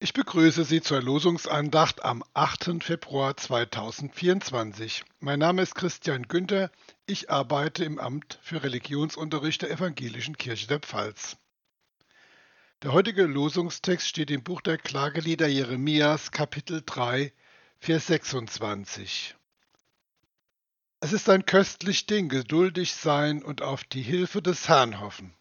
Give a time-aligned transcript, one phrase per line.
[0.00, 2.84] Ich begrüße Sie zur Losungsandacht am 8.
[2.84, 5.02] Februar 2024.
[5.18, 6.70] Mein Name ist Christian Günther.
[7.06, 11.36] Ich arbeite im Amt für Religionsunterricht der Evangelischen Kirche der Pfalz.
[12.82, 17.32] Der heutige Losungstext steht im Buch der Klagelieder Jeremias, Kapitel 3,
[17.80, 19.34] Vers 26.
[21.00, 25.34] Es ist ein köstlich Ding, geduldig sein und auf die Hilfe des Herrn hoffen.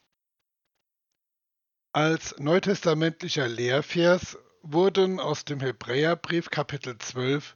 [1.94, 4.38] Als neutestamentlicher Lehrvers
[4.70, 7.56] wurden aus dem Hebräerbrief Kapitel 12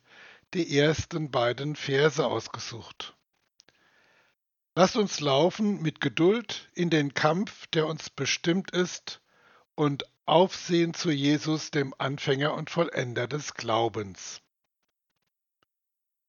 [0.54, 3.16] die ersten beiden Verse ausgesucht.
[4.76, 9.20] Lasst uns laufen mit Geduld in den Kampf, der uns bestimmt ist,
[9.76, 14.42] und aufsehen zu Jesus, dem Anfänger und Vollender des Glaubens.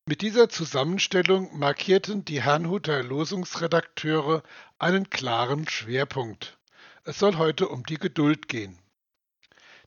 [0.05, 4.43] Mit dieser Zusammenstellung markierten die Herrnhuter Losungsredakteure
[4.81, 6.59] einen klaren Schwerpunkt.
[7.05, 8.82] Es soll heute um die Geduld gehen.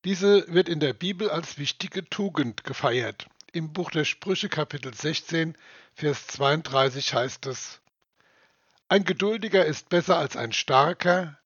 [0.05, 3.27] Diese wird in der Bibel als wichtige Tugend gefeiert.
[3.53, 5.57] Im Buch der Sprüche Kapitel 16,
[5.95, 7.81] Vers 32 heißt es,
[8.87, 11.39] Ein Geduldiger ist besser als ein Starker,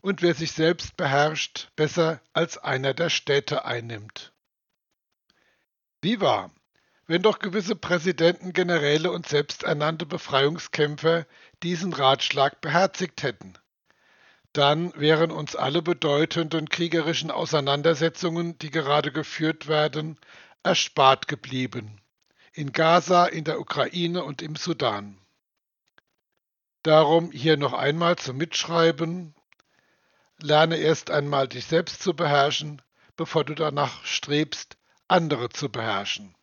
[0.00, 4.32] und wer sich selbst beherrscht, besser als einer der Städte einnimmt.
[6.00, 6.52] Wie wahr?
[7.06, 11.26] wenn doch gewisse Präsidenten, Generäle und selbsternannte Befreiungskämpfer
[11.62, 13.54] diesen Ratschlag beherzigt hätten.
[14.54, 20.16] Dann wären uns alle bedeutenden kriegerischen Auseinandersetzungen, die gerade geführt werden,
[20.62, 22.00] erspart geblieben.
[22.52, 25.18] In Gaza, in der Ukraine und im Sudan.
[26.84, 29.34] Darum hier noch einmal zum Mitschreiben.
[30.38, 32.80] Lerne erst einmal dich selbst zu beherrschen,
[33.16, 34.76] bevor du danach strebst,
[35.08, 36.36] andere zu beherrschen.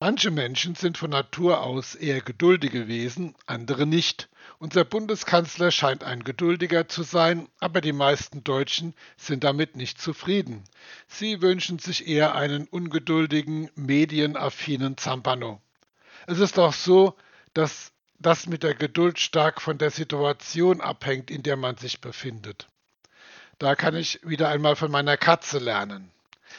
[0.00, 4.28] Manche Menschen sind von Natur aus eher geduldige Wesen, andere nicht.
[4.60, 10.62] Unser Bundeskanzler scheint ein geduldiger zu sein, aber die meisten Deutschen sind damit nicht zufrieden.
[11.08, 15.60] Sie wünschen sich eher einen ungeduldigen, medienaffinen Zampano.
[16.28, 17.16] Es ist auch so,
[17.52, 22.68] dass das mit der Geduld stark von der Situation abhängt, in der man sich befindet.
[23.58, 26.12] Da kann ich wieder einmal von meiner Katze lernen.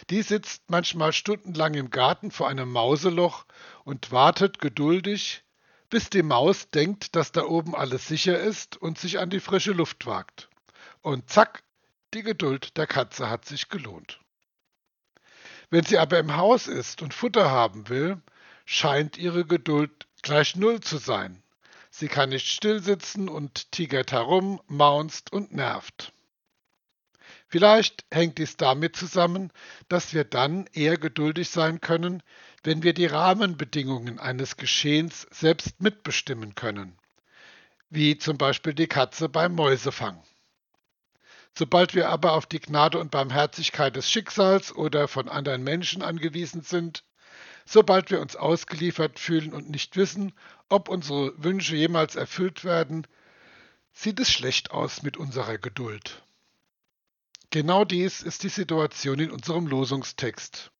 [0.09, 3.45] Die sitzt manchmal stundenlang im Garten vor einem Mauseloch
[3.83, 5.43] und wartet geduldig,
[5.89, 9.71] bis die Maus denkt, dass da oben alles sicher ist und sich an die frische
[9.71, 10.49] Luft wagt.
[11.01, 11.63] Und zack,
[12.13, 14.19] die Geduld der Katze hat sich gelohnt.
[15.69, 18.21] Wenn sie aber im Haus ist und Futter haben will,
[18.66, 21.43] scheint ihre Geduld gleich Null zu sein.
[21.91, 26.13] Sie kann nicht stillsitzen und tigert herum, maunzt und nervt.
[27.49, 29.51] Vielleicht hängt dies damit zusammen,
[29.87, 32.21] dass wir dann eher geduldig sein können,
[32.63, 36.95] wenn wir die Rahmenbedingungen eines Geschehens selbst mitbestimmen können,
[37.89, 40.23] wie zum Beispiel die Katze beim Mäusefang.
[41.57, 46.61] Sobald wir aber auf die Gnade und Barmherzigkeit des Schicksals oder von anderen Menschen angewiesen
[46.61, 47.03] sind,
[47.66, 50.33] sobald wir uns ausgeliefert fühlen und nicht wissen,
[50.69, 53.07] ob unsere Wünsche jemals erfüllt werden,
[53.91, 56.21] sieht es schlecht aus mit unserer Geduld.
[57.51, 60.71] Genau dies ist die Situation in unserem Losungstext.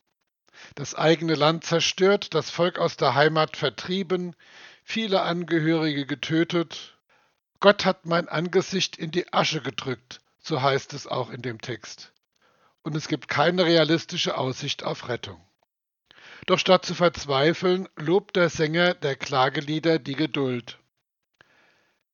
[0.76, 4.36] Das eigene Land zerstört, das Volk aus der Heimat vertrieben,
[4.84, 6.98] viele Angehörige getötet.
[7.60, 12.14] Gott hat mein Angesicht in die Asche gedrückt, so heißt es auch in dem Text.
[12.84, 15.42] Und es gibt keine realistische Aussicht auf Rettung.
[16.46, 20.78] Doch statt zu verzweifeln, lobt der Sänger der Klagelieder die Geduld.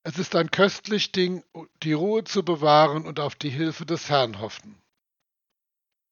[0.07, 1.43] Es ist ein köstlich Ding,
[1.81, 4.79] die Ruhe zu bewahren und auf die Hilfe des Herrn hoffen.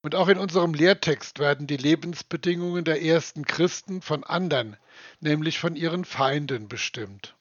[0.01, 4.77] Und auch in unserem Lehrtext werden die Lebensbedingungen der ersten Christen von anderen,
[5.19, 7.35] nämlich von ihren Feinden, bestimmt.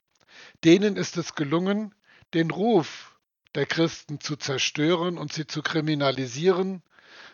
[0.63, 1.95] Denen ist es gelungen,
[2.35, 3.19] den Ruf
[3.55, 6.83] der Christen zu zerstören und sie zu kriminalisieren,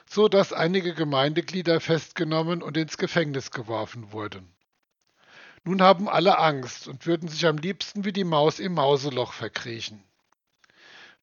[0.08, 4.54] so dass einige Gemeindeglieder festgenommen und ins Gefängnis geworfen wurden.
[5.68, 10.02] Nun haben alle Angst und würden sich am liebsten wie die Maus im Mauseloch verkriechen.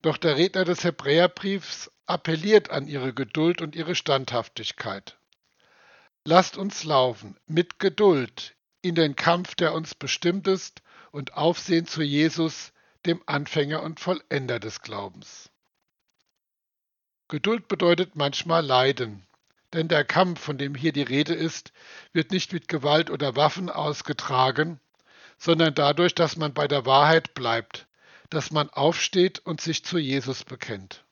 [0.04, 5.18] Doch der Redner des Hebräerbriefs appelliert an ihre Geduld und ihre Standhaftigkeit.
[6.26, 12.04] Lasst uns laufen mit Geduld in den Kampf, der uns bestimmt ist, und aufsehen zu
[12.04, 12.72] Jesus,
[13.08, 15.50] dem Anfänger und Vollender des Glaubens.
[17.30, 19.26] Geduld bedeutet manchmal Leiden,
[19.74, 21.72] denn der Kampf, von dem hier die Rede ist,
[22.14, 24.80] wird nicht mit Gewalt oder Waffen ausgetragen,
[25.38, 27.88] sondern dadurch, dass man bei der Wahrheit bleibt,
[28.30, 31.04] dass man aufsteht und sich zu Jesus bekennt.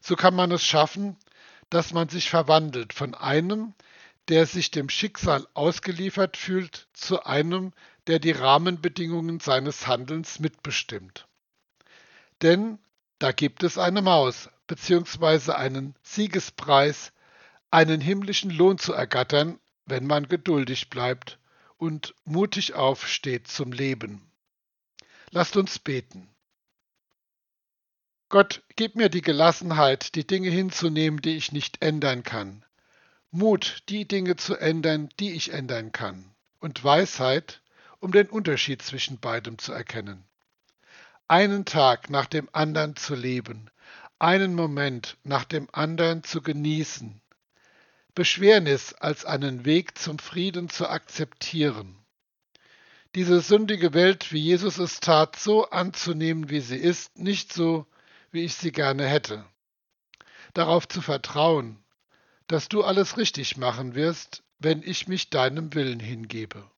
[0.00, 1.16] So kann man es schaffen,
[1.68, 3.74] dass man sich verwandelt von einem,
[4.28, 7.72] der sich dem Schicksal ausgeliefert fühlt, zu einem,
[8.06, 11.26] der die Rahmenbedingungen seines Handelns mitbestimmt.
[12.42, 12.78] Denn
[13.18, 15.52] da gibt es eine Maus, bzw.
[15.52, 17.12] einen Siegespreis,
[17.70, 21.38] einen himmlischen Lohn zu ergattern, wenn man geduldig bleibt
[21.76, 24.30] und mutig aufsteht zum Leben.
[25.30, 26.28] Lasst uns beten.
[28.28, 32.64] Gott, gib mir die Gelassenheit, die Dinge hinzunehmen, die ich nicht ändern kann,
[33.32, 36.24] Mut, die Dinge zu ändern, die ich ändern kann,
[36.58, 37.62] und Weisheit,
[38.00, 40.24] um den Unterschied zwischen beidem zu erkennen.
[41.28, 43.70] Einen Tag nach dem anderen zu leben,
[44.18, 47.20] einen Moment nach dem anderen zu genießen,
[48.20, 51.96] Beschwernis als einen Weg zum Frieden zu akzeptieren.
[53.14, 57.86] Diese sündige Welt, wie Jesus es tat, so anzunehmen, wie sie ist, nicht so,
[58.30, 59.46] wie ich sie gerne hätte.
[60.52, 61.82] Darauf zu vertrauen,
[62.46, 66.70] dass du alles richtig machen wirst, wenn ich mich deinem Willen hingebe.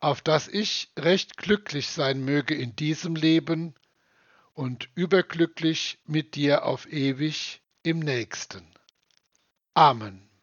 [0.00, 3.74] Auf dass ich recht glücklich sein möge in diesem Leben
[4.52, 8.62] und überglücklich mit dir auf ewig im nächsten.
[9.72, 10.33] Amen.